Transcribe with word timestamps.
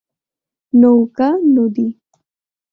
নৌকা, 0.73 1.29
নদী। 1.55 1.87